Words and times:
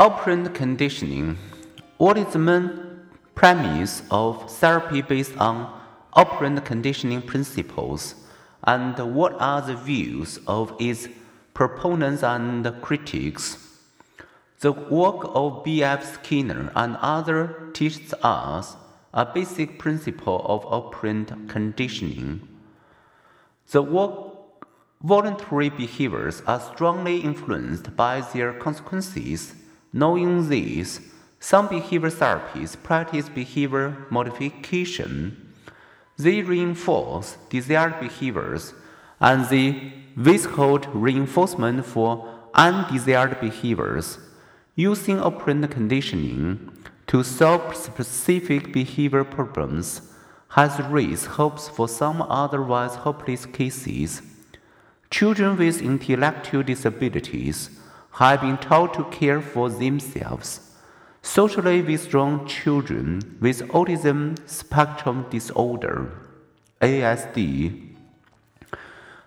Operant 0.00 0.54
conditioning. 0.54 1.36
What 1.96 2.16
is 2.18 2.32
the 2.32 2.38
main 2.38 3.00
premise 3.34 4.04
of 4.12 4.48
therapy 4.48 5.02
based 5.02 5.36
on 5.38 5.76
operant 6.12 6.64
conditioning 6.64 7.20
principles, 7.20 8.14
and 8.62 8.96
what 9.12 9.34
are 9.40 9.60
the 9.60 9.74
views 9.74 10.38
of 10.46 10.72
its 10.78 11.08
proponents 11.52 12.22
and 12.22 12.64
critics? 12.80 13.58
The 14.60 14.70
work 14.70 15.32
of 15.34 15.64
B.F. 15.64 16.14
Skinner 16.14 16.70
and 16.76 16.96
others 17.00 17.50
teaches 17.74 18.14
us 18.22 18.76
a 19.12 19.26
basic 19.26 19.80
principle 19.80 20.46
of 20.46 20.64
operant 20.66 21.48
conditioning. 21.48 22.46
The 23.72 23.82
work 23.82 24.12
voluntary 25.02 25.70
behaviors 25.70 26.40
are 26.46 26.60
strongly 26.60 27.18
influenced 27.18 27.96
by 27.96 28.20
their 28.20 28.52
consequences. 28.52 29.56
Knowing 29.92 30.48
this, 30.48 31.00
some 31.40 31.68
behavior 31.68 32.10
therapists 32.10 32.80
practice 32.82 33.28
behavior 33.28 34.06
modification. 34.10 35.54
They 36.18 36.42
reinforce 36.42 37.36
desired 37.48 38.00
behaviors 38.00 38.74
and 39.20 39.48
they 39.48 39.92
withhold 40.16 40.86
reinforcement 40.94 41.86
for 41.86 42.28
undesired 42.54 43.40
behaviors. 43.40 44.18
Using 44.74 45.20
operant 45.20 45.70
conditioning 45.70 46.70
to 47.06 47.22
solve 47.22 47.74
specific 47.74 48.72
behavior 48.72 49.24
problems 49.24 50.02
has 50.50 50.78
raised 50.80 51.26
hopes 51.26 51.68
for 51.68 51.88
some 51.88 52.22
otherwise 52.22 52.94
hopeless 52.96 53.46
cases. 53.46 54.22
Children 55.10 55.56
with 55.56 55.80
intellectual 55.80 56.62
disabilities 56.62 57.77
have 58.18 58.40
been 58.40 58.58
taught 58.58 58.94
to 58.94 59.04
care 59.04 59.40
for 59.40 59.70
themselves. 59.70 60.72
Socially 61.22 61.80
withdrawn 61.82 62.44
children 62.48 63.38
with 63.40 63.60
autism 63.68 64.36
spectrum 64.48 65.24
disorder, 65.30 66.10
ASD, 66.80 67.94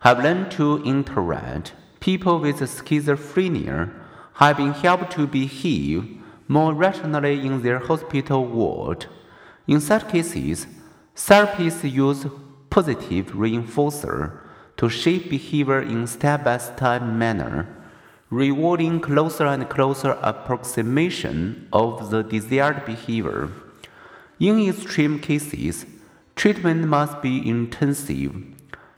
have 0.00 0.24
learned 0.24 0.50
to 0.50 0.82
interact. 0.84 1.74
People 2.00 2.38
with 2.40 2.60
schizophrenia 2.60 3.92
have 4.34 4.56
been 4.56 4.72
helped 4.72 5.10
to 5.12 5.26
behave 5.26 6.16
more 6.46 6.72
rationally 6.72 7.44
in 7.44 7.60
their 7.62 7.80
hospital 7.80 8.46
ward. 8.46 9.04
In 9.66 9.82
such 9.82 10.08
cases, 10.08 10.66
therapists 11.14 11.92
use 11.92 12.24
positive 12.70 13.32
reinforcer 13.32 14.38
to 14.78 14.88
shape 14.88 15.28
behavior 15.28 15.82
in 15.82 16.06
step-by-step 16.06 17.02
manner, 17.02 17.77
rewarding 18.30 19.00
closer 19.00 19.46
and 19.46 19.68
closer 19.68 20.18
approximation 20.22 21.68
of 21.72 22.10
the 22.10 22.22
desired 22.22 22.84
behavior. 22.84 23.50
In 24.38 24.68
extreme 24.68 25.18
cases, 25.18 25.86
treatment 26.36 26.86
must 26.86 27.22
be 27.22 27.48
intensive. 27.48 28.34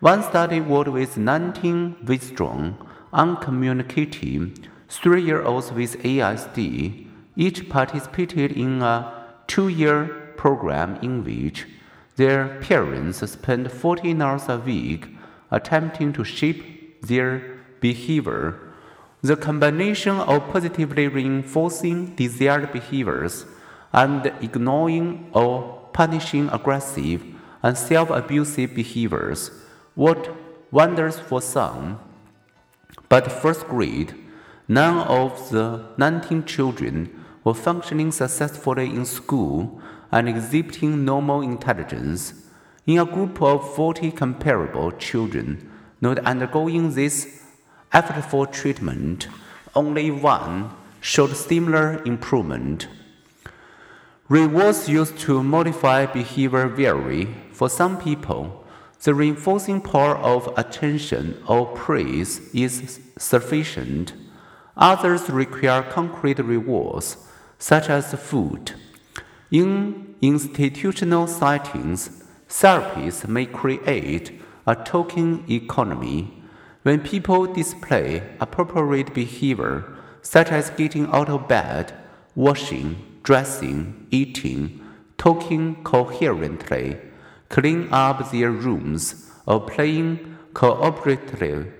One 0.00 0.22
study 0.22 0.60
worked 0.60 0.90
with 0.90 1.18
19 1.18 2.06
withdrawn, 2.06 2.78
uncommunicative 3.12 4.58
three-year-olds 4.88 5.72
with 5.72 6.02
ASD. 6.02 7.06
Each 7.36 7.68
participated 7.68 8.52
in 8.52 8.82
a 8.82 9.12
two-year 9.46 10.32
program 10.36 10.98
in 11.02 11.22
which 11.22 11.66
their 12.16 12.58
parents 12.60 13.18
spent 13.30 13.70
14 13.70 14.22
hours 14.22 14.48
a 14.48 14.58
week 14.58 15.08
attempting 15.50 16.12
to 16.14 16.24
shape 16.24 17.00
their 17.02 17.58
behavior. 17.80 18.67
The 19.20 19.36
combination 19.36 20.16
of 20.16 20.48
positively 20.52 21.08
reinforcing 21.08 22.14
desired 22.14 22.70
behaviors 22.72 23.46
and 23.92 24.26
ignoring 24.40 25.30
or 25.32 25.88
punishing 25.92 26.48
aggressive 26.50 27.24
and 27.60 27.76
self 27.76 28.10
abusive 28.10 28.76
behaviors 28.76 29.50
worked 29.96 30.30
wonders 30.70 31.18
for 31.18 31.42
some. 31.42 31.98
But 33.08 33.32
first 33.32 33.66
grade, 33.66 34.14
none 34.68 34.98
of 35.08 35.50
the 35.50 35.86
19 35.96 36.44
children 36.44 37.24
were 37.42 37.54
functioning 37.54 38.12
successfully 38.12 38.86
in 38.86 39.04
school 39.04 39.80
and 40.12 40.28
exhibiting 40.28 41.04
normal 41.04 41.40
intelligence. 41.40 42.34
In 42.86 43.00
a 43.00 43.04
group 43.04 43.42
of 43.42 43.74
40 43.74 44.12
comparable 44.12 44.92
children 44.92 45.68
not 46.00 46.20
undergoing 46.20 46.94
this 46.94 47.37
effortful 47.92 48.50
treatment, 48.52 49.28
only 49.74 50.10
one 50.10 50.70
showed 51.00 51.36
similar 51.36 52.02
improvement. 52.04 52.88
Rewards 54.28 54.88
used 54.88 55.18
to 55.20 55.42
modify 55.42 56.06
behavior 56.06 56.68
vary. 56.68 57.34
For 57.52 57.68
some 57.68 57.98
people, 57.98 58.64
the 59.02 59.14
reinforcing 59.14 59.80
power 59.80 60.16
of 60.16 60.52
attention 60.58 61.42
or 61.46 61.66
praise 61.66 62.52
is 62.54 63.00
sufficient. 63.16 64.12
Others 64.76 65.30
require 65.30 65.82
concrete 65.82 66.38
rewards, 66.38 67.16
such 67.58 67.88
as 67.88 68.12
food. 68.14 68.72
In 69.50 70.14
institutional 70.20 71.26
settings, 71.26 72.24
Therapists 72.48 73.28
may 73.28 73.44
create 73.46 74.40
a 74.66 74.74
token 74.74 75.44
economy 75.50 76.37
when 76.88 77.00
people 77.00 77.44
display 77.44 78.22
appropriate 78.40 79.12
behavior, 79.12 79.84
such 80.22 80.50
as 80.50 80.70
getting 80.70 81.06
out 81.08 81.28
of 81.28 81.46
bed, 81.46 81.92
washing, 82.34 82.96
dressing, 83.22 84.06
eating, 84.10 84.80
talking 85.18 85.84
coherently, 85.84 86.96
cleaning 87.50 87.92
up 87.92 88.30
their 88.30 88.50
rooms, 88.50 89.30
or 89.44 89.60
playing 89.60 90.38
cooperatively. 90.54 91.70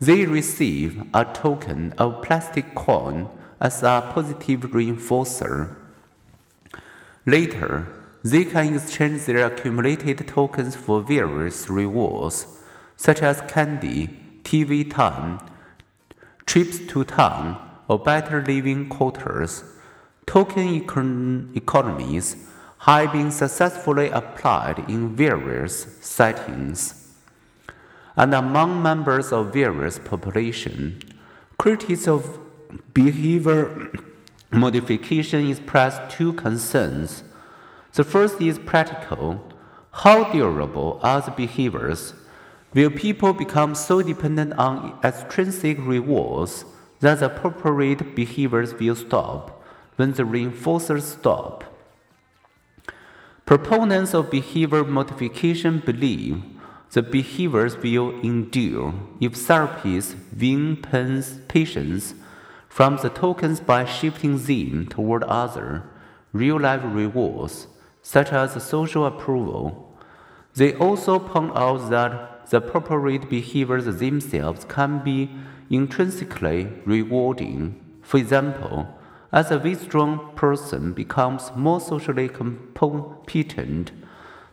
They 0.00 0.26
receive 0.26 1.04
a 1.14 1.24
token 1.24 1.92
of 1.92 2.22
plastic 2.22 2.74
coin 2.74 3.28
as 3.60 3.84
a 3.84 4.10
positive 4.12 4.62
reinforcer. 4.72 5.76
Later, 7.26 7.86
they 8.24 8.44
can 8.44 8.74
exchange 8.74 9.24
their 9.26 9.46
accumulated 9.46 10.26
tokens 10.26 10.74
for 10.74 11.00
various 11.00 11.70
rewards, 11.70 12.48
such 12.96 13.22
as 13.22 13.40
candy, 13.42 14.18
TV 14.42 14.88
time, 14.88 15.38
trips 16.46 16.78
to 16.78 17.04
town, 17.04 17.56
or 17.88 17.98
better 17.98 18.42
living 18.42 18.88
quarters. 18.88 19.64
Token 20.26 20.80
econ- 20.80 21.56
economies 21.56 22.36
have 22.78 23.12
been 23.12 23.30
successfully 23.30 24.08
applied 24.08 24.78
in 24.88 25.14
various 25.14 25.86
settings. 26.00 27.14
And 28.16 28.34
among 28.34 28.82
members 28.82 29.32
of 29.32 29.52
various 29.52 29.98
populations, 29.98 31.02
critics 31.58 32.08
of 32.08 32.38
behavior 32.92 33.90
modification 34.50 35.48
express 35.48 35.98
two 36.12 36.32
concerns. 36.34 37.24
The 37.94 38.04
first 38.04 38.40
is 38.40 38.58
practical. 38.58 39.52
How 39.92 40.32
durable 40.32 41.00
are 41.02 41.20
the 41.20 41.30
behaviors? 41.30 42.14
Will 42.74 42.90
people 42.90 43.34
become 43.34 43.74
so 43.74 44.00
dependent 44.00 44.54
on 44.54 44.98
extrinsic 45.04 45.76
rewards 45.80 46.64
that 47.00 47.20
the 47.20 47.26
appropriate 47.26 48.14
behaviors 48.14 48.72
will 48.74 48.96
stop 48.96 49.62
when 49.96 50.12
the 50.12 50.22
reinforcers 50.22 51.02
stop? 51.02 51.64
Proponents 53.44 54.14
of 54.14 54.30
behavior 54.30 54.84
modification 54.84 55.82
believe 55.84 56.42
the 56.92 57.02
behaviors 57.02 57.76
will 57.76 58.18
endure 58.20 58.94
if 59.20 59.34
therapists 59.34 60.14
win 60.38 60.76
patients 61.48 62.14
from 62.68 62.96
the 62.98 63.10
tokens 63.10 63.60
by 63.60 63.84
shifting 63.84 64.38
them 64.38 64.86
toward 64.86 65.24
other 65.24 65.82
real 66.32 66.58
life 66.58 66.80
rewards 66.84 67.66
such 68.00 68.32
as 68.32 68.62
social 68.62 69.04
approval. 69.04 69.94
They 70.54 70.74
also 70.74 71.18
point 71.18 71.52
out 71.54 71.90
that 71.90 72.31
the 72.52 72.58
appropriate 72.58 73.30
behaviors 73.30 73.86
themselves 73.86 74.66
can 74.66 74.98
be 75.02 75.30
intrinsically 75.70 76.68
rewarding. 76.84 77.80
For 78.02 78.18
example, 78.18 78.86
as 79.32 79.50
a 79.50 79.58
withdrawn 79.58 80.34
person 80.34 80.92
becomes 80.92 81.50
more 81.56 81.80
socially 81.80 82.28
competent, 82.28 83.92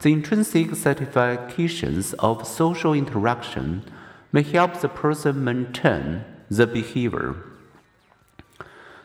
the 0.00 0.12
intrinsic 0.12 0.74
satisfactions 0.74 2.12
of 2.18 2.46
social 2.46 2.92
interaction 2.92 3.82
may 4.30 4.42
help 4.42 4.78
the 4.78 4.90
person 4.90 5.42
maintain 5.42 6.22
the 6.50 6.66
behavior. 6.66 7.34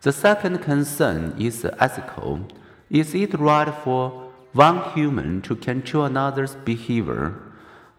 The 0.00 0.12
second 0.12 0.60
concern 0.60 1.34
is 1.38 1.62
ethical. 1.78 2.48
Is 2.88 3.14
it 3.14 3.38
right 3.38 3.68
for 3.84 4.28
one 4.52 4.82
human 4.92 5.42
to 5.42 5.54
control 5.54 6.06
another's 6.06 6.54
behavior. 6.54 7.47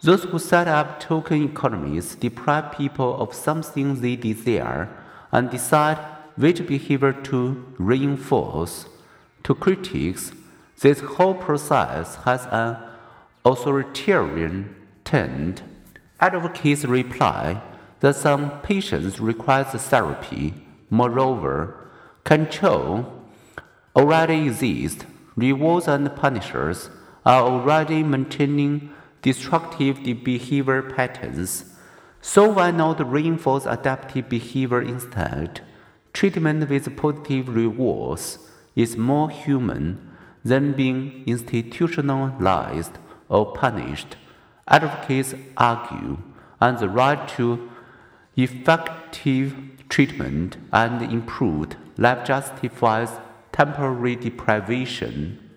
Those 0.01 0.24
who 0.24 0.40
set 0.40 0.68
up 0.68 1.01
token 1.01 1.44
economies 1.44 2.16
deprive 2.16 2.72
people 2.72 3.22
of 3.22 3.34
something 3.34 4.00
they 4.00 4.16
desire 4.16 4.88
and 5.31 5.50
decide 5.50 5.98
which 6.38 6.66
behavior 6.66 7.12
to 7.12 7.66
reinforce. 7.78 8.86
To 9.44 9.54
critics, 9.54 10.31
this 10.80 11.01
whole 11.01 11.34
process 11.34 12.16
has 12.24 12.48
an 12.50 12.78
authoritarian 13.44 14.74
tend. 15.04 15.63
Advocates 16.22 16.86
reply 16.86 17.62
that 18.00 18.16
some 18.16 18.62
patients 18.62 19.19
require 19.19 19.66
therapy. 19.66 20.54
Moreover, 20.90 21.92
control 22.24 23.25
already 23.96 24.48
exists. 24.48 25.04
Rewards 25.36 25.90
and 25.90 26.16
punishers 26.16 26.90
are 27.25 27.44
already 27.44 28.01
maintaining 28.01 28.94
destructive 29.21 30.04
behavior 30.24 30.81
patterns. 30.81 31.66
So 32.21 32.50
why 32.50 32.71
not 32.71 33.06
reinforce 33.10 33.66
adaptive 33.66 34.30
behavior 34.30 34.81
instead? 34.81 35.62
Treatment 36.13 36.69
with 36.69 36.95
positive 36.98 37.50
rewards 37.50 38.39
is 38.75 38.98
more 38.98 39.30
human 39.30 40.10
than 40.44 40.74
being 40.74 41.24
institutionalized 41.25 42.98
or 43.27 43.54
punished. 43.54 44.16
Advocates 44.68 45.33
argue 45.57 46.18
on 46.62 46.75
the 46.77 46.89
right 46.89 47.27
to 47.30 47.69
effective 48.36 49.56
treatment 49.89 50.57
and 50.72 51.01
improved 51.01 51.75
life 51.98 52.25
justifies 52.25 53.12
temporary 53.51 54.15
deprivation 54.15 55.49